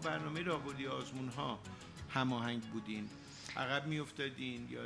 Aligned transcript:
برنامه 0.00 0.42
راهبردی 0.42 0.86
آزمون 0.86 1.28
ها 1.28 1.58
هماهنگ 2.10 2.62
بودین 2.62 3.08
عقب 3.56 3.86
میافتادین 3.86 4.68
یا 4.70 4.80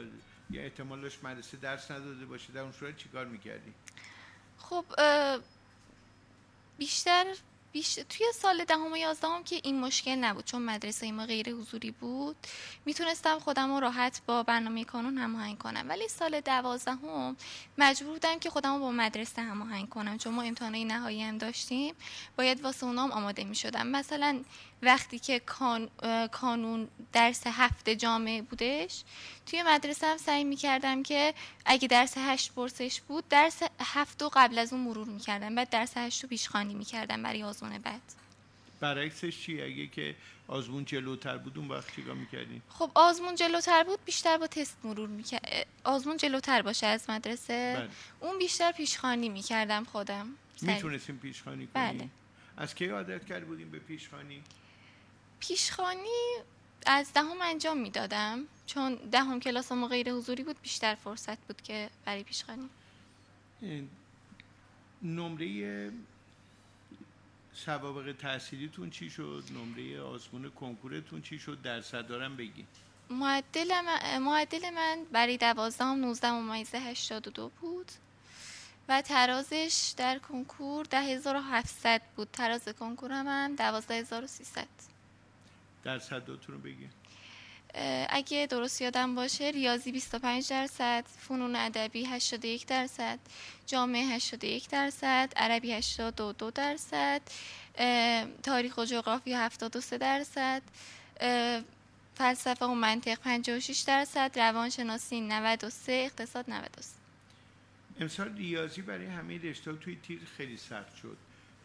یا 0.51 0.63
احتمالش 0.63 1.25
مدرسه 1.25 1.57
درس 1.57 1.91
نداده 1.91 2.25
باشه 2.27 2.53
در 2.53 2.61
اون 2.61 2.73
صورت 2.73 2.97
چیکار 2.97 3.27
می‌کردین 3.27 3.75
خب 4.59 4.85
بیشتر 6.79 7.37
بیش... 7.73 7.95
توی 7.95 8.27
سال 8.34 8.65
دهم 8.65 8.92
و 8.92 8.97
یازدهم 8.97 9.45
که 9.45 9.61
این 9.65 9.81
مشکل 9.81 10.15
نبود 10.15 10.45
چون 10.45 10.62
مدرسه 10.62 11.12
ما 11.12 11.27
غیر 11.27 11.51
حضوری 11.55 11.91
بود. 11.91 12.37
می‌تونستم 12.84 13.39
خودم 13.39 13.75
رو 13.75 13.81
راحت 13.81 14.23
با 14.27 14.42
برنامه 14.42 14.84
کانون 14.84 15.19
هماهنگ 15.19 15.59
کنم. 15.59 15.87
ولی 15.89 16.09
سال 16.09 16.41
دوازدهم 16.41 17.37
مجبور 17.78 18.12
بودم 18.12 18.39
که 18.39 18.50
خودم 18.50 18.75
رو 18.75 18.81
با 18.81 18.91
مدرسه 18.91 19.43
هماهنگ 19.43 19.89
کنم 19.89 20.19
چون 20.19 20.34
ما 20.34 20.43
امتحانای 20.43 20.84
نهایی 20.84 21.23
هم 21.23 21.39
داشتیم. 21.39 21.95
باید 22.39 22.65
واسه 22.65 22.87
اونام 22.87 23.12
آماده 23.12 23.45
می‌شدم. 23.45 23.87
مثلا 23.87 24.43
وقتی 24.83 25.19
که 25.19 25.39
کان... 25.39 25.91
کانون 26.33 26.89
درس 27.12 27.47
هفته 27.47 27.97
جامعه 27.97 28.43
بودش 28.43 29.03
توی 29.47 29.62
مدرسه 29.62 30.06
هم 30.06 30.16
سعی 30.16 30.44
می‌کردم 30.44 31.03
که 31.03 31.34
اگه 31.66 31.89
درس 31.89 32.15
هشت 32.16 32.53
پرسش 32.53 33.00
بود 33.00 33.28
درس 33.28 33.60
هفت 33.81 34.22
قبل 34.22 34.59
از 34.59 34.72
اون 34.72 34.83
مرور 34.83 35.06
می‌کردم. 35.06 35.54
بعد 35.54 35.71
درس 35.71 35.97
هشت 35.97 36.22
رو 36.22 36.28
پیشخانی 36.28 36.75
می‌کردم 36.75 37.22
برای 37.22 37.43
بعد. 37.71 38.00
برعکسش 38.81 39.41
چی 39.41 39.62
اگه 39.62 39.87
که 39.87 40.15
آزمون 40.49 40.84
جلوتر 40.84 41.39
بود 41.39 41.59
اون 41.59 41.69
وقت 41.69 41.95
چیکار 41.97 42.15
می‌کردین؟ 42.15 42.62
خب 42.69 42.91
آزمون 42.95 43.34
جلوتر 43.34 43.84
بود 43.84 44.05
بیشتر 44.05 44.39
با 44.39 44.47
تست 44.47 44.77
مرور 44.84 45.09
می‌کرد 45.09 45.67
آزمون 45.84 46.17
جلوتر 46.17 46.62
باشه 46.62 46.87
از 46.87 47.11
مدرسه. 47.11 47.75
بله. 47.78 47.89
اون 48.21 48.39
بیشتر 48.39 48.72
پیشخانی 48.72 49.28
می‌کردم 49.28 49.84
خودم. 49.84 50.28
می‌تونستیم 50.62 51.17
پیشخانی 51.19 51.67
کنیم؟ 51.67 51.99
بله. 51.99 52.09
از 52.56 52.75
کی 52.75 52.87
عادت 52.87 53.27
کرد 53.27 53.47
بودیم 53.47 53.71
به 53.71 53.78
پیشخانی 53.78 54.43
پیشخانی 55.41 56.21
از 56.87 57.12
دهم 57.12 57.41
انجام 57.43 57.78
می‌دادم 57.78 58.45
چون 58.67 58.95
دهم 58.95 59.41
کلاس 59.41 59.72
ما 59.72 59.89
غیر 59.89 60.12
حضوری 60.12 60.43
بود 60.43 60.62
بیشتر 60.62 60.95
فرصت 60.95 61.39
بود 61.39 61.62
که 61.62 61.91
برای 62.05 62.22
پیشخانی 62.22 62.69
نمره 65.03 65.91
سوابق 67.55 68.13
تحصیلیتون 68.13 68.91
چی 68.91 69.11
شد؟ 69.11 69.45
نمره 69.51 70.01
آزمون 70.01 70.51
کنکورتون 70.51 71.23
چی 71.23 71.39
شد؟ 71.39 71.63
درصد 71.63 72.07
دارم 72.07 72.37
بگی 72.37 72.67
معدل 73.11 73.81
من, 73.81 74.19
معدل 74.19 74.71
من 74.71 74.99
برای 75.13 75.37
دوازدهم 75.37 75.99
19 75.99 76.31
ممیزه 76.31 76.79
82 76.79 77.51
بود 77.61 77.93
و 78.89 79.03
ترازش 79.03 79.95
در 79.97 80.19
کنکور 80.19 80.87
10700 80.87 82.03
بود. 82.17 82.29
تراز 82.33 82.69
کنکورم 82.69 83.29
هم 83.29 83.57
12300 83.57 84.67
درصداتون 85.84 86.55
رو 86.55 86.61
بگی 86.61 86.89
اگه 88.09 88.47
درست 88.50 88.83
یادم 88.83 89.15
باشه 89.15 89.44
ریاضی 89.44 89.93
25 89.93 90.50
درصد 90.50 91.05
فنون 91.19 91.56
ادبی 91.56 92.05
81 92.05 92.66
درصد 92.66 93.19
جامعه 93.66 94.06
81 94.06 94.69
درصد 94.69 95.33
عربی 95.37 95.72
82 95.72 96.50
درصد 96.50 97.22
تاریخ 98.43 98.78
و 98.78 98.84
جغرافی 98.84 99.33
73 99.33 99.99
درصد 99.99 100.62
فلسفه 102.15 102.66
و 102.66 102.75
منطق 102.75 103.15
56 103.15 103.81
درصد 103.81 104.39
روانشناسی 104.39 105.21
93 105.21 105.93
اقتصاد 105.93 106.50
93 106.50 107.03
امسال 108.00 108.37
ریاضی 108.37 108.83
برای 108.83 109.06
همه 109.06 109.39
رشته 109.39 109.72
توی 109.72 109.99
تیر 110.03 110.21
خیلی 110.37 110.56
سخت 110.56 110.97
شد. 110.97 111.16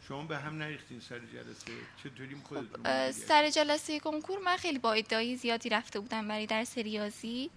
شما 0.08 0.22
به 0.22 0.38
هم 0.38 0.58
نریختین 0.58 1.00
سر 1.00 1.18
جلسه. 1.18 1.72
چطوری 2.04 2.36
خب 2.44 3.10
سر 3.10 3.50
جلسه 3.50 4.00
کنکور 4.00 4.38
من 4.38 4.56
خیلی 4.56 4.78
با 4.78 4.92
ادعای 4.92 5.36
زیادی 5.36 5.68
رفته 5.68 6.00
بودم 6.00 6.28
برای 6.28 6.46
درس 6.46 6.78
ریاضی. 6.78 7.50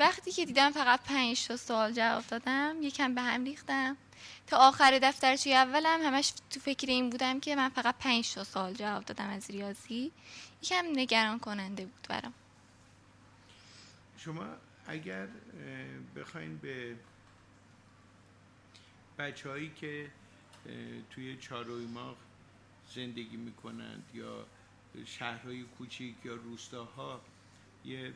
وقتی 0.00 0.32
که 0.32 0.46
دیدم 0.46 0.70
فقط 0.70 1.02
پنج 1.02 1.46
تا 1.46 1.56
سوال 1.56 1.92
جواب 1.92 2.26
دادم 2.26 2.76
یکم 2.82 3.14
به 3.14 3.22
هم 3.22 3.44
ریختم. 3.44 3.96
تا 4.46 4.56
آخر 4.56 4.98
دفترچه 5.02 5.50
اولم 5.50 6.00
همش 6.02 6.32
تو 6.50 6.60
فکر 6.60 6.86
این 6.86 7.10
بودم 7.10 7.40
که 7.40 7.56
من 7.56 7.68
فقط 7.68 7.98
پنج 7.98 8.34
تا 8.34 8.44
سوال 8.44 8.74
جواب 8.74 9.04
دادم 9.04 9.30
از 9.30 9.50
ریاضی. 9.50 10.12
یکم 10.62 10.84
نگران 10.94 11.38
کننده 11.38 11.84
بود 11.84 12.06
برام. 12.08 12.34
شما 14.18 14.46
اگر 14.86 15.28
بخواین 16.16 16.58
به 16.58 16.96
بچه 19.18 19.48
هایی 19.48 19.72
که 19.80 20.10
توی 21.10 21.36
چارویماغ 21.36 22.16
زندگی 22.94 23.36
می‌کنند 23.36 24.02
یا 24.14 24.46
شهرهای 25.06 25.62
کوچیک 25.62 26.14
یا 26.24 26.34
روستاها 26.34 27.20
یه 27.84 28.12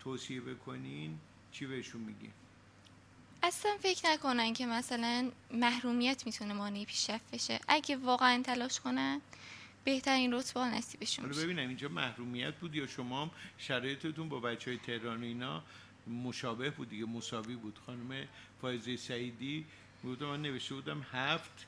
توصیه 0.00 0.40
بکنین 0.40 1.18
چی 1.52 1.66
بهشون 1.66 2.00
میگی؟ 2.00 2.30
اصلا 3.42 3.76
فکر 3.80 4.08
نکنن 4.08 4.52
که 4.52 4.66
مثلا 4.66 5.30
محرومیت 5.50 6.26
می‌تونه 6.26 6.54
مانعی 6.54 6.84
پیشرفت 6.84 7.30
بشه. 7.34 7.60
اگه 7.68 7.96
واقعا 7.96 8.42
تلاش 8.42 8.80
کنن 8.80 9.20
بهترین 9.84 10.34
رتبه 10.34 10.60
نصیبشون 10.60 11.24
حالا 11.24 11.42
ببینم 11.42 11.68
اینجا 11.68 11.88
محرومیت 11.88 12.54
بود 12.54 12.74
یا 12.74 12.86
شما 12.86 13.22
هم 13.22 13.30
شرایطتون 13.58 14.28
با 14.28 14.40
بچه 14.40 14.70
های 14.70 14.78
تهران 14.78 15.22
اینا 15.22 15.62
مشابه 16.06 16.70
بود 16.70 16.88
دیگه 16.88 17.04
مساوی 17.04 17.56
بود؟ 17.56 17.78
خانم 17.86 18.26
فایزه 18.60 18.96
سعیدی 18.96 19.66
بود 20.02 20.24
من 20.24 20.42
نوشته 20.42 20.74
بودم 20.74 21.06
هفت 21.12 21.66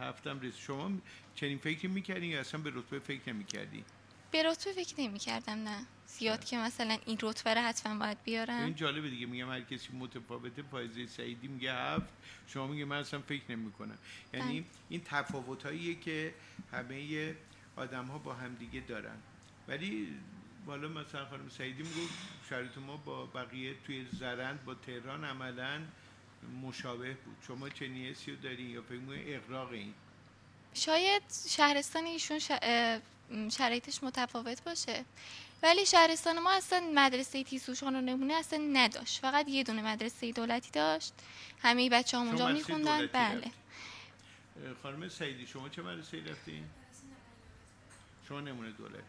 هفتم 0.00 0.40
رسید 0.40 0.54
شما 0.54 0.90
چنین 1.34 1.58
فکر 1.58 1.88
می‌کردین 1.88 2.30
یا 2.30 2.40
اصلا 2.40 2.60
به 2.60 2.70
رتبه 2.74 2.98
فکر 2.98 3.32
نمی‌کردین 3.32 3.84
به 4.30 4.42
رتبه 4.42 4.72
فکر 4.72 5.00
نمی‌کردم 5.00 5.52
نه. 5.52 5.86
زیاد 6.06 6.44
که 6.44 6.58
مثلا 6.58 6.98
این 7.06 7.18
رتبه 7.22 7.54
رو 7.54 7.60
حتما 7.60 7.98
باید 7.98 8.18
بیارم. 8.24 8.64
این 8.64 8.74
جالبه 8.74 9.10
دیگه 9.10 9.26
میگم 9.26 9.50
هر 9.50 9.60
کسی 9.60 9.88
متفاوته 9.92 10.62
فایزه 10.62 11.06
سعیدی 11.06 11.48
میگه 11.48 11.74
هفت 11.74 12.12
شما 12.46 12.66
میگه 12.66 12.84
من 12.84 12.96
اصلا 12.96 13.20
فکر 13.20 13.42
نمی‌کنم. 13.48 13.98
یعنی 14.34 14.60
بله. 14.60 14.70
این 14.88 15.02
تفاوت 15.04 16.00
که 16.00 16.34
همه 16.72 17.34
آدم 17.76 18.04
ها 18.04 18.18
با 18.18 18.34
هم 18.34 18.54
دیگه 18.54 18.80
دارن. 18.80 19.16
ولی 19.68 20.08
بالا 20.66 20.88
مثلا 20.88 21.26
خانم 21.26 21.48
سعیدی 21.48 21.82
میگه 21.82 22.08
شرایط 22.50 22.78
ما 22.78 22.96
با 22.96 23.26
بقیه 23.26 23.74
توی 23.86 24.06
زرند 24.12 24.64
با 24.64 24.74
تهران 24.74 25.24
عملا 25.24 25.80
مشابه 26.62 27.14
بود. 27.14 27.36
شما 27.46 27.68
نیستی 27.80 28.30
رو 28.30 28.36
دارین 28.36 28.70
یا 28.70 28.82
فکر 28.82 29.00
اقراق 29.08 29.70
این؟ 29.70 29.94
شاید 30.74 31.22
شهرستان 31.48 32.04
ایشون 32.04 32.38
شرایطش 33.48 34.02
متفاوت 34.02 34.64
باشه. 34.64 35.04
ولی 35.62 35.86
شهرستان 35.86 36.38
ما 36.38 36.52
اصلا 36.52 36.90
مدرسه 36.94 37.44
تیسوشان 37.44 37.96
و 37.96 38.00
نمونه 38.00 38.34
اصلا 38.34 38.58
نداشت. 38.72 39.20
فقط 39.20 39.48
یه 39.48 39.64
دونه 39.64 39.82
مدرسه 39.82 40.32
دولتی 40.32 40.70
داشت. 40.70 41.12
همه 41.62 41.90
بچه 41.90 42.18
هم 42.18 42.26
اونجا 42.26 42.48
میخوندن. 42.48 43.06
بله. 43.06 43.50
خانم 44.82 45.08
سعیدی 45.08 45.46
شما 45.46 45.68
چه 45.68 45.82
مدرسه 45.82 46.24
رفتین؟ 46.24 46.64
شما 48.28 48.40
نمونه 48.40 48.70
دولتی. 48.70 49.02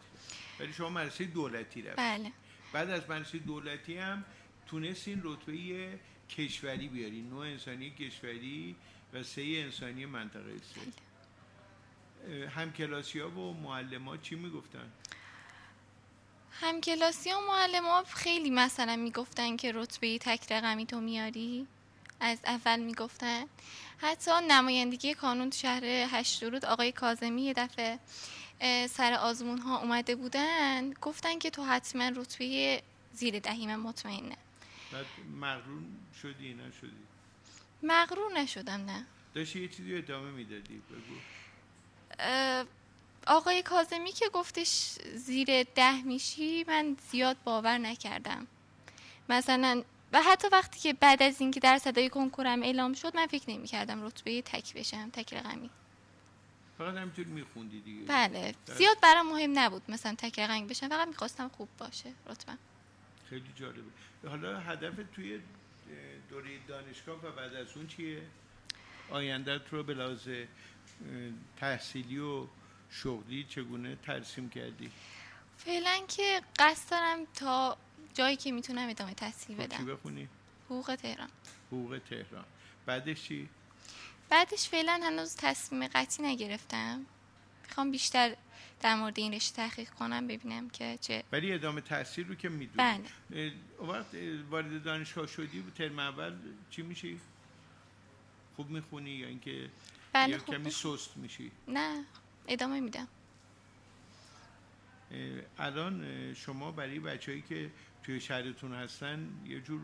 ولی 0.60 0.72
شما 0.72 0.88
مدرسه 0.88 1.24
دولتی 1.24 1.82
رفتین. 1.82 2.18
بله. 2.18 2.32
بعد 2.72 2.90
از 2.90 3.10
مدرسه 3.10 3.38
دولتی 3.38 3.98
هم 3.98 4.24
تونستین 4.70 5.20
رتبه 5.24 5.98
کشوری 6.30 6.88
بیارین 6.88 7.28
نوع 7.28 7.46
انسانی 7.46 7.90
کشوری 7.90 8.76
و 9.12 9.22
سه 9.22 9.42
انسانی 9.42 10.06
منطقه 10.06 10.56
سه. 10.58 10.80
همکلاسی 12.48 13.18
ها 13.18 13.30
و 13.30 13.54
معلم 13.54 14.08
ها 14.08 14.16
چی 14.16 14.34
می‌گفتن؟ 14.34 14.92
همکلاسی 16.50 17.30
ها 17.30 17.40
معلم 17.46 17.84
ها 17.84 18.04
خیلی 18.04 18.50
مثلا 18.50 18.96
می‌گفتن 18.96 19.56
که 19.56 19.72
رتبه 19.72 20.18
تک 20.18 20.52
رقمی 20.52 20.86
تو 20.86 21.00
میاری. 21.00 21.66
از 22.20 22.38
اول 22.44 22.80
می‌گفتن. 22.80 23.44
حتی 23.98 24.30
نمایندگی 24.48 25.14
کانون 25.14 25.50
شهر 25.50 25.84
هشت 25.84 26.42
رود 26.42 26.64
آقای 26.64 26.92
کازمی 26.92 27.42
یه 27.42 27.52
دفعه 27.52 27.98
سر 28.86 29.12
آزمون 29.12 29.58
ها 29.58 29.78
اومده 29.80 30.16
بودن 30.16 30.92
گفتن 30.92 31.38
که 31.38 31.50
تو 31.50 31.64
حتما 31.64 32.08
رتبه 32.08 32.82
زیر 33.12 33.38
دهی 33.38 33.66
من 33.66 33.76
مطمئنه. 33.76 34.36
بعد 34.92 35.06
مغرور 35.40 35.82
شدی 36.22 36.54
نشدی؟ 36.54 37.06
مغرور 37.82 38.32
نشدم 38.32 38.84
نه. 38.84 39.06
داشتی 39.34 39.60
یه 39.60 39.68
چیزی 39.68 39.96
ادامه 39.96 40.30
می‌دادی 40.30 40.82
بگو. 40.90 41.16
آقای 43.26 43.62
کازمی 43.62 44.12
که 44.12 44.28
گفتش 44.28 44.98
زیر 45.14 45.62
ده 45.62 46.02
میشی 46.02 46.64
من 46.64 46.96
زیاد 47.10 47.36
باور 47.44 47.78
نکردم. 47.78 48.46
مثلا 49.28 49.82
و 50.12 50.22
حتی 50.22 50.48
وقتی 50.52 50.80
که 50.80 50.92
بعد 50.92 51.22
از 51.22 51.40
اینکه 51.40 51.60
در 51.60 51.78
صدای 51.78 52.08
کنکورم 52.08 52.62
اعلام 52.62 52.94
شد 52.94 53.16
من 53.16 53.26
فکر 53.26 53.50
نمی 53.50 53.66
کردم 53.66 54.02
رتبه 54.02 54.42
تک 54.42 54.74
بشم 54.74 55.10
تک 55.10 55.34
رقمی. 55.34 55.70
فقط 56.78 56.94
همینطور 56.94 57.24
میخوندی 57.24 57.80
دیگه. 57.80 58.04
بله 58.06 58.54
زیاد 58.66 59.00
برام 59.00 59.28
مهم 59.28 59.58
نبود 59.58 59.82
مثلا 59.88 60.14
تک 60.18 60.38
رقمی 60.38 60.66
بشم 60.66 60.88
فقط 60.88 61.08
می‌خواستم 61.08 61.48
خوب 61.48 61.68
باشه 61.78 62.12
رتبه 62.26 62.52
خیلی 63.30 63.52
جالبه 63.56 64.28
حالا 64.28 64.60
هدف 64.60 64.94
توی 65.14 65.40
دوره 66.30 66.58
دانشگاه 66.68 67.26
و 67.26 67.32
بعد 67.32 67.54
از 67.54 67.76
اون 67.76 67.86
چیه؟ 67.86 68.22
آیندت 69.10 69.62
رو 69.70 69.82
به 69.82 69.94
لحاظ 69.94 70.28
تحصیلی 71.56 72.18
و 72.18 72.46
شغلی 72.90 73.44
چگونه 73.44 73.96
ترسیم 73.96 74.48
کردی؟ 74.48 74.90
فعلا 75.58 76.00
که 76.08 76.40
قصد 76.58 76.90
دارم 76.90 77.18
تا 77.34 77.76
جایی 78.14 78.36
که 78.36 78.52
می‌تونم 78.52 78.88
ادامه 78.88 79.14
تحصیل 79.14 79.56
خب 79.56 79.62
چی 79.62 79.68
بدم 79.68 79.86
بخونی؟ 79.86 80.28
حقوق 80.66 80.94
تهران 81.02 81.28
حقوق 81.66 82.00
تهران 82.10 82.44
بعدش 82.86 83.22
چی؟ 83.22 83.48
بعدش 84.28 84.68
فعلا 84.68 85.00
هنوز 85.02 85.36
تصمیم 85.36 85.86
قطعی 85.86 86.26
نگرفتم 86.26 87.06
می‌خوام 87.68 87.90
بیشتر 87.90 88.36
در 88.80 88.94
مورد 88.94 89.18
این 89.18 89.34
رشته 89.34 89.56
تحقیق 89.56 89.90
کنم 89.90 90.26
ببینم 90.26 90.70
که 90.70 90.98
چه 91.00 91.24
ولی 91.32 91.52
ادامه 91.52 91.80
تحصیل 91.80 92.28
رو 92.28 92.34
که 92.34 92.48
می‌دونی 92.48 93.02
بله 93.30 93.52
وقت 93.80 94.06
وارد 94.50 94.82
دانشگاه 94.82 95.26
شدی 95.26 95.64
ترم 95.78 95.98
اول 95.98 96.36
چی 96.70 96.82
میشی؟ 96.82 97.20
خوب 98.56 98.70
می‌خونی 98.70 99.10
یا 99.10 99.28
اینکه 99.28 99.70
بله 100.12 100.32
یا 100.32 100.38
خوب 100.38 100.54
کمی. 100.54 100.70
سست 100.70 101.16
میشی؟ 101.16 101.50
نه 101.68 102.04
ادامه 102.48 102.80
میدم 102.80 103.08
الان 105.58 106.34
شما 106.34 106.72
برای 106.72 106.98
بچههایی 107.00 107.42
که 107.48 107.70
توی 108.02 108.20
شهرتون 108.20 108.74
هستن 108.74 109.28
یه 109.46 109.60
جور 109.60 109.80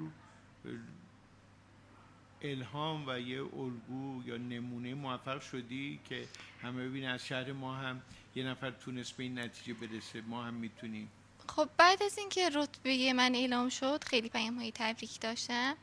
الهام 2.42 3.08
و 3.08 3.20
یه 3.20 3.40
الگو 3.40 4.22
یا 4.26 4.36
نمونه 4.36 4.94
موفق 4.94 5.40
شدی 5.40 6.00
که 6.08 6.28
همه 6.62 6.88
ببینن 6.88 7.08
از 7.10 7.26
شهر 7.26 7.52
ما 7.52 7.74
هم 7.74 8.02
یه 8.34 8.44
نفر 8.44 8.70
تونست 8.70 9.16
به 9.16 9.22
این 9.22 9.38
نتیجه 9.38 9.74
برسه 9.74 10.20
ما 10.20 10.44
هم 10.44 10.54
می‌تونیم. 10.54 11.10
خب 11.48 11.68
بعد 11.76 12.02
از 12.02 12.18
اینکه 12.18 12.48
رتبه 12.48 13.12
من 13.12 13.34
اعلام 13.34 13.68
شد 13.68 14.04
خیلی 14.04 14.28
پیام 14.28 14.58
های 14.58 14.72
تبریک 14.74 15.20
داشتم. 15.20 15.76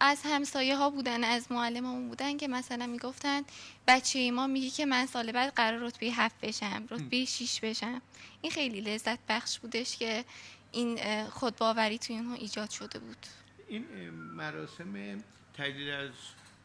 از 0.00 0.22
همسایه 0.24 0.76
ها 0.76 0.90
بودن 0.90 1.24
از 1.24 1.52
معلم 1.52 2.08
بودن 2.08 2.36
که 2.36 2.48
مثلا 2.48 2.86
می‌گفتن 2.86 3.42
بچه 3.88 4.30
ما 4.30 4.46
میگه 4.46 4.70
که 4.70 4.86
من 4.86 5.06
سال 5.06 5.32
بعد 5.32 5.52
قرار 5.54 5.80
رتبه 5.80 6.06
هفت 6.06 6.40
بشم 6.40 6.86
رتبه 6.90 7.24
شیش 7.24 7.60
بشم. 7.60 8.02
این 8.42 8.52
خیلی 8.52 8.80
لذت 8.80 9.18
بخش 9.28 9.58
بودش 9.58 9.96
که 9.96 10.24
این 10.72 11.24
خودباوری 11.24 11.98
توی 11.98 12.16
اونها 12.16 12.34
ایجاد 12.34 12.70
شده 12.70 12.98
بود. 12.98 13.26
این 13.68 14.10
مراسم 14.10 15.22
تجدید 15.54 15.88
از 15.88 16.10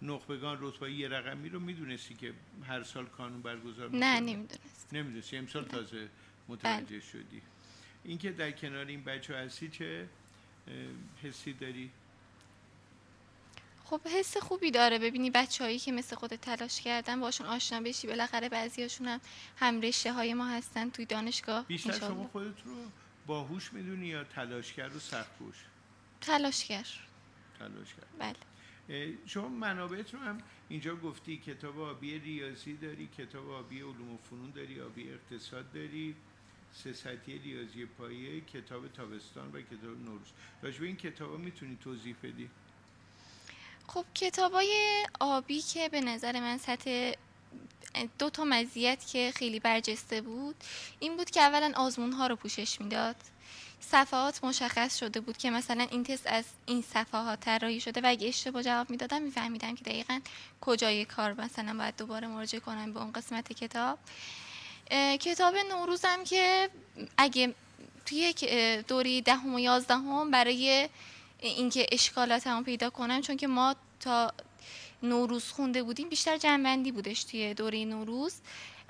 نخبگان 0.02 0.58
رتبه 0.62 0.92
یه 0.92 1.08
رقمی 1.08 1.50
رو 1.50 1.60
می‌دونستی 1.60 2.14
که 2.14 2.34
هر 2.68 2.84
سال 2.84 3.06
کانون 3.06 3.42
برگزار 3.42 3.90
نه 3.90 4.20
می‌کنه؟ 4.20 4.20
نمی‌دونست 4.20 4.94
نمی‌دونستی. 4.94 5.38
امسال 5.38 5.66
تازه 5.66 6.10
متوجه 6.48 7.00
شدی. 7.00 7.42
اینکه 8.04 8.32
در 8.32 8.52
کنار 8.52 8.86
این 8.86 9.04
بچه 9.04 9.36
هستی 9.36 9.70
چه 9.70 10.08
حسی 11.24 11.54
داری؟ 11.54 11.92
خب 13.84 14.02
حس 14.08 14.38
خوبی 14.38 14.72
داره. 14.72 15.00
ببینی 15.00 15.30
بچههایی 15.30 15.80
که 15.80 15.92
مثل 15.92 16.16
خودت 16.16 16.42
تلاش 16.42 16.82
کردن 16.82 17.20
باشون 17.20 17.48
آشنا 17.48 17.82
بشی. 17.82 18.08
بالاخره 18.08 18.50
بعضیاشون 18.50 19.08
هم 19.08 19.22
هم 19.58 19.82
رشته 19.82 20.14
های 20.14 20.34
ما 20.34 20.48
هستن 20.48 20.90
توی 20.90 21.06
دانشگاه 21.06 21.66
بیشتر. 21.66 22.00
شما 22.00 22.28
خودت 22.28 22.62
رو 22.66 22.76
باهوش 23.28 23.74
می‌دونی 23.74 24.08
یا 24.08 24.24
تلاشگر 24.24 24.90
و 24.96 25.00
سختکوش؟ 25.00 25.56
تلاشگر 26.22 26.88
تلاشگر 27.60 28.04
بله. 28.20 28.36
شما 29.26 29.48
منابعت 29.48 30.14
رو 30.14 30.20
هم 30.20 30.38
اینجا 30.70 30.96
گفتی 30.96 31.38
کتاب 31.38 31.80
آبی 31.80 32.20
ریاضی 32.20 32.74
داری 32.74 33.10
کتاب 33.18 33.50
آبی 33.50 33.80
علوم 33.82 34.14
و 34.14 34.18
فنون 34.18 34.52
داری 34.52 34.82
آبی 34.82 35.10
اقتصاد 35.14 35.74
داری 35.74 36.16
سه 36.74 36.94
سطحی 36.94 37.40
ریاضی 37.40 37.86
پایه 37.86 38.42
کتاب 38.42 38.88
تابستان 38.88 39.52
و 39.52 39.62
کتاب 39.62 39.98
نوروز. 40.06 40.28
راجع 40.62 40.80
به 40.80 40.86
این 40.86 40.96
کتابا 40.96 41.38
می‌تونی 41.38 41.78
توضیح 41.84 42.16
بدی؟ 42.24 42.50
خب 43.88 44.06
کتابای 44.16 45.04
آبی 45.20 45.62
که 45.62 45.90
به 45.90 46.02
نظر 46.02 46.40
من 46.40 46.58
سطح 46.58 47.12
دو 48.20 48.30
تا 48.30 48.44
مزیت 48.44 49.08
که 49.08 49.32
خیلی 49.36 49.60
برجسته 49.60 50.22
بود 50.22 50.56
این 51.00 51.18
بود 51.18 51.30
که 51.30 51.42
اولا 51.42 51.72
آزمون 51.76 52.12
ها 52.12 52.28
رو 52.28 52.36
پوشش 52.36 52.82
می‌داد. 52.82 53.16
صفحات 53.82 54.44
مشخص 54.44 55.00
شده 55.00 55.20
بود 55.20 55.38
که 55.38 55.52
مثلا 55.52 55.88
این 55.92 56.04
تست 56.04 56.28
از 56.28 56.46
این 56.66 56.82
صفحات 56.82 57.40
طراحی 57.40 57.80
شده 57.80 58.02
و 58.02 58.04
اگه 58.06 58.28
اشتباه 58.28 58.64
جواب 58.64 58.90
می‌دادم 58.90 59.22
میفهمیدم 59.22 59.76
که 59.76 59.84
دقیقا 59.84 60.20
کجای 60.62 61.06
کار 61.06 61.42
مثلا 61.42 61.78
باید 61.78 61.96
دوباره 61.98 62.28
مراجعه 62.28 62.60
کنم 62.60 62.94
به 62.94 63.00
اون 63.00 63.12
قسمت 63.12 63.54
کتاب. 63.54 64.00
کتاب 65.20 65.56
نوروزم 65.70 66.24
که 66.24 66.70
اگه 67.18 67.54
توی 68.06 68.18
یک 68.18 68.46
اه، 68.48 68.82
دوره 68.82 69.22
دهم 69.22 69.56
و 69.56 69.60
یازدهم 69.60 70.32
برای 70.32 70.90
اینکه 71.40 71.88
اشکالاتمو 71.92 72.64
پیدا 72.64 72.90
کنم 72.90 73.22
چون 73.22 73.38
که 73.38 73.48
ما 73.48 73.76
تا 74.00 74.34
نوروز 75.04 75.46
خونده 75.46 75.84
بودیم 75.84 76.10
بیشتر 76.10 76.38
جنبندی 76.38 76.92
بودش 76.92 77.24
توی 77.24 77.54
دوره 77.54 77.86
نوروز. 77.86 78.34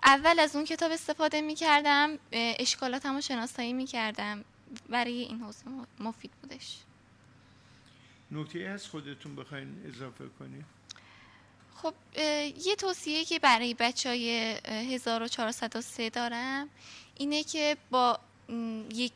اول 0.04 0.40
از 0.40 0.56
اون 0.56 0.66
کتاب 0.66 0.92
استفاده 0.92 1.42
می 1.42 1.56
کردم 1.56 2.20
اشکالاتم 2.32 3.16
رو 3.16 3.22
شناسایی 3.22 3.74
می 3.74 3.86
کردم 3.86 4.46
برای 4.90 5.14
این 5.14 5.40
حوزه 5.42 5.66
مفید 6.00 6.32
بودش. 6.42 6.78
نکته 8.32 8.60
از 8.60 8.88
خودتون 8.88 9.36
بخواین 9.36 9.84
اضافه 9.88 10.26
کنی؟ 10.40 10.64
خب 11.76 11.94
یه 12.66 12.76
توصیه 12.78 13.26
که 13.26 13.40
برای 13.40 13.74
بچه 13.74 14.10
های 14.10 14.32
1403 14.66 16.10
دارم 16.10 16.70
اینه 17.18 17.44
که 17.44 17.78
با 17.92 18.20
یک 18.94 19.14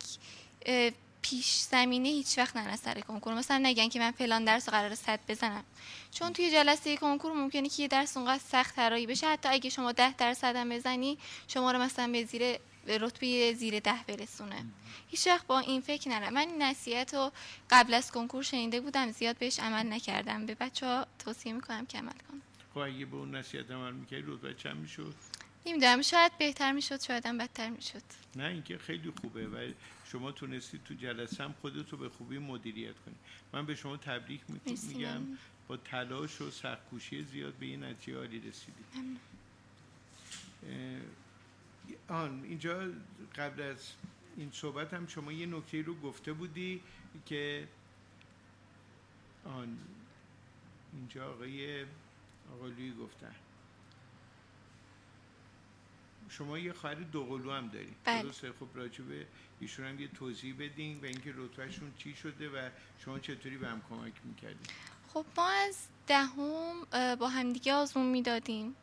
پیش 1.22 1.60
زمینه 1.60 2.10
هیچ 2.10 2.38
وقت 2.38 2.58
نرن 2.58 2.76
سر 2.76 3.00
کنکور. 3.00 3.34
مثلا 3.34 3.58
نگن 3.58 3.90
که 3.90 4.00
من 4.00 4.12
فلان 4.12 4.46
درس 4.46 4.70
قرار 4.70 4.96
صد 4.96 5.20
بزنم. 5.28 5.64
چون 6.12 6.34
توی 6.34 6.52
جلسه 6.52 6.98
کنکور 6.98 7.34
ممکنه 7.34 7.70
که 7.70 7.82
یه 7.82 7.88
درس 7.88 8.18
اونقدر 8.18 8.44
سخت 8.50 8.76
طراحی 8.76 9.08
بشه. 9.08 9.28
حتی 9.28 9.50
اگه 9.50 9.70
شما 9.70 9.92
ده 9.92 10.14
درصد 10.14 10.56
هم 10.56 10.70
بزنی 10.70 11.18
شما 11.48 11.72
رو 11.72 11.80
مثلا 11.80 12.12
به 12.12 12.26
زیر 12.26 12.58
به 12.86 12.98
رتبه 12.98 13.54
زیر 13.54 13.80
ده 13.80 14.04
برسونه. 14.08 14.66
هیچ 15.08 15.28
وقت 15.28 15.48
با 15.48 15.60
این 15.60 15.82
فکر 15.82 16.10
نرم. 16.10 16.34
من 16.34 16.48
این 16.48 16.62
نصیحت 16.62 17.14
رو 17.14 17.32
قبل 17.70 17.94
از 17.94 18.12
کنکور 18.12 18.44
شنیده 18.44 18.82
بودم 18.82 19.12
زیاد 19.12 19.38
بهش 19.38 19.60
عمل 19.60 19.94
نکردم. 19.94 20.46
به 20.46 20.56
بچه 20.56 20.86
ها 20.88 21.08
توصیه 21.20 21.54
می‌کنم 21.54 21.86
که 21.86 21.98
عمل 21.98 22.12
کنم 22.12 22.42
خب 22.74 22.80
اگه 22.80 23.06
به 23.06 23.16
اون 23.16 23.36
نصیحت 23.36 23.72
عمل 23.72 23.94
می‌کردی 23.94 24.24
رتبه 24.28 24.54
چند 24.54 24.78
می‌شد؟ 24.78 25.16
نمی‌دونم 25.66 26.02
شاید 26.02 26.38
بهتر 26.38 26.72
می‌شد 26.72 27.02
شاید 27.02 27.26
هم 27.26 27.38
بدتر 27.38 27.70
می‌شد. 27.70 28.02
نه 28.36 28.44
اینکه 28.44 28.78
خیلی 28.78 29.14
خوبه 29.22 29.48
و 29.48 29.72
شما 30.06 30.32
تونستی 30.32 30.80
تو 30.86 30.94
جلسه 30.94 31.44
هم 31.44 31.56
خودت 31.62 31.90
رو 31.90 31.98
به 31.98 32.10
خوبی 32.10 32.38
مدیریت 32.38 32.96
کنی. 33.06 33.16
من 33.54 33.66
به 33.66 33.76
شما 33.76 33.98
تبریک 33.98 34.42
میگم. 34.88 35.22
با 35.68 35.78
تلاش 35.78 36.42
و 36.42 36.52
سختکوشی 36.52 37.24
زیاد 37.24 37.54
به 37.54 37.66
این 37.66 37.84
نتیجه 37.84 38.18
عالی 38.18 38.40
رسیدی 38.40 38.84
ممنون. 38.96 39.20
اه، 40.70 41.02
آن 42.08 42.44
اینجا 42.44 42.92
قبل 43.36 43.62
از 43.62 43.92
این 44.38 44.52
صحبت 44.52 44.94
هم 44.94 45.08
شما 45.08 45.32
یه 45.32 45.46
نکته 45.46 45.82
رو 45.82 45.96
گفته 45.96 46.34
بودی 46.34 46.82
که 47.26 47.68
آن 49.46 49.78
اینجا 50.94 51.34
آقای 51.34 51.86
آقای 52.54 52.94
گفتن. 52.94 53.36
شما 56.30 56.60
یه 56.60 56.74
خواهر 56.74 56.96
دوقلو 56.96 57.52
هم 57.52 57.68
داری. 57.68 57.96
بله. 58.04 58.24
درسته؟ 58.24 58.52
خب 58.52 58.68
راجع 58.76 59.04
به 59.04 59.28
ایشون 59.60 59.86
هم 59.86 60.00
یه 60.00 60.08
توضیح 60.08 60.56
بدین 60.60 61.00
و 61.02 61.06
اینکه 61.06 61.34
رتبهشون 61.36 61.94
چی 61.98 62.16
شده 62.16 62.50
و 62.50 62.70
شما 63.00 63.20
چطوری 63.20 63.58
به 63.58 63.68
هم 63.68 63.82
کمک 63.90 64.14
می‌کردین؟ 64.24 64.68
خب 65.14 65.26
ما 65.38 65.50
از 65.50 65.88
دهم 66.08 66.86
با 67.16 67.30
همدیگه 67.30 67.74
آزمون 67.74 68.12
می‌دادیم. 68.12 68.76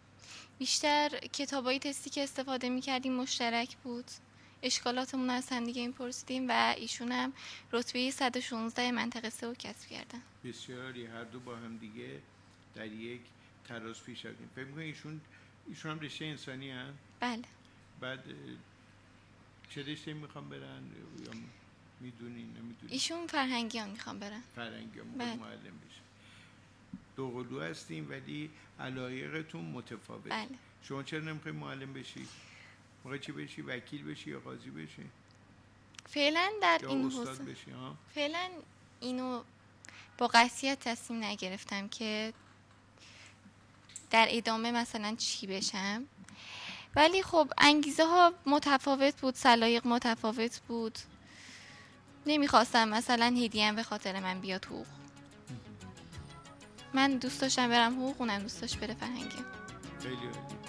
بیشتر 0.60 1.08
کتابای 1.08 1.78
تستی 1.78 2.10
که 2.10 2.22
استفاده 2.22 2.68
می‌کردیم 2.68 3.12
مشترک 3.12 3.76
بود. 3.76 4.04
اشکالاتمون 4.62 5.30
از 5.30 5.48
همدیگه 5.48 5.80
این 5.80 5.92
پرسیدیم 5.92 6.48
و 6.48 6.74
ایشون 6.76 7.12
هم 7.12 7.32
رتبه 7.72 8.10
116 8.10 8.90
منطقه 8.90 9.30
سه 9.30 9.46
رو 9.46 9.54
کسب 9.54 9.88
کردن. 9.88 10.22
بسیاری 10.44 11.06
هر 11.06 11.24
دو 11.24 11.40
با 11.40 11.56
هم 11.56 11.76
دیگه 11.76 12.20
در 12.74 12.86
یک 12.86 13.20
تراز 13.68 14.02
پیش 14.02 14.24
رفتیم. 14.24 14.50
فکر 14.54 14.64
می‌کنی 14.64 14.84
ایشون 14.84 15.20
ایشون 15.68 15.90
هم 15.90 16.00
رشته 16.00 16.24
انسانی 16.24 16.70
هست 16.70 16.98
بله. 17.20 17.42
بعد 18.00 18.24
چه 19.70 19.82
رشته 19.82 20.12
می‌خوام 20.12 20.48
برن؟ 20.48 20.82
یا 21.26 21.32
می‌دونی 22.00 22.42
نمی‌دونی؟ 22.42 22.92
ایشون 22.92 23.26
فرهنگیان 23.26 23.90
می‌خوام 23.90 24.18
برن. 24.18 24.42
فرنگی 24.56 24.98
هم 25.00 25.12
بله. 25.18 25.36
معلم 25.36 25.60
بشه. 25.60 26.00
دوقلو 27.20 27.60
هستیم 27.60 28.10
ولی 28.10 28.50
علایقتون 28.80 29.64
متفاوت. 29.64 30.28
بله. 30.28 30.48
شما 30.82 31.02
چرا 31.02 31.20
نمی‌خوای 31.20 31.54
معلم 31.54 31.92
بشی؟ 31.92 32.28
موقع 33.04 33.18
چی 33.18 33.32
بشی؟ 33.32 33.62
وکیل 33.62 34.04
بشی 34.04 34.30
یا 34.30 34.40
قاضی 34.40 34.70
بشی؟ 34.70 35.04
فعلا 36.06 36.52
در 36.62 36.80
این 36.88 37.10
حوزه. 37.10 37.56
فعلا 38.14 38.48
اینو 39.00 39.42
با 40.18 40.26
قطعیت 40.26 40.80
تصمیم 40.80 41.24
نگرفتم 41.24 41.88
که 41.88 42.32
در 44.10 44.26
ادامه 44.30 44.72
مثلا 44.72 45.14
چی 45.18 45.46
بشم. 45.46 46.04
ولی 46.96 47.22
خب 47.22 47.52
انگیزه 47.58 48.04
ها 48.04 48.32
متفاوت 48.46 49.20
بود 49.20 49.34
سلایق 49.34 49.86
متفاوت 49.86 50.60
بود. 50.68 50.98
نمی‌خواستم 52.26 52.88
مثلا 52.88 53.26
هدیه 53.26 53.72
به 53.72 53.82
خاطر 53.82 54.20
من 54.20 54.40
بیاد 54.40 54.64
حقوق. 54.64 54.99
من 56.94 57.16
دوست 57.16 57.40
داشتم 57.40 57.68
برم 57.68 57.92
حقوق 57.92 58.14
اونم 58.18 58.38
دوست 58.38 58.60
داشت 58.60 58.80
بره 58.80 58.94
فرهنگی. 58.94 59.44
خیلی 60.02 60.16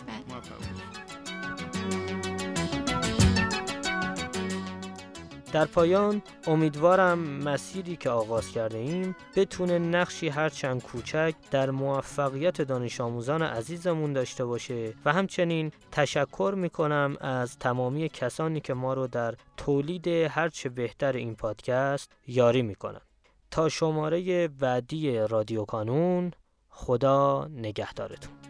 بله. 0.07 0.41
در 5.51 5.65
پایان 5.65 6.21
امیدوارم 6.47 7.19
مسیری 7.19 7.95
که 7.95 8.09
آغاز 8.09 8.51
کرده 8.51 8.77
ایم 8.77 9.15
بتونه 9.35 9.79
نقشی 9.79 10.29
هرچند 10.29 10.83
کوچک 10.83 11.35
در 11.51 11.71
موفقیت 11.71 12.61
دانش 12.61 13.01
آموزان 13.01 13.41
عزیزمون 13.41 14.13
داشته 14.13 14.45
باشه. 14.45 14.93
و 15.05 15.13
همچنین 15.13 15.71
تشکر 15.91 16.53
می‌کنم 16.57 17.17
از 17.21 17.57
تمامی 17.57 18.09
کسانی 18.09 18.59
که 18.59 18.73
ما 18.73 18.93
رو 18.93 19.07
در 19.07 19.35
تولید 19.57 20.07
هرچه 20.07 20.69
بهتر 20.69 21.13
این 21.13 21.35
پادکست 21.35 22.11
یاری 22.27 22.61
می‌کنن 22.61 23.01
تا 23.51 23.70
شماره 23.70 24.48
بعدی 24.48 25.17
رادیو 25.17 25.65
کانون 25.65 26.31
خدا 26.70 27.48
نگهدارتون. 27.48 28.40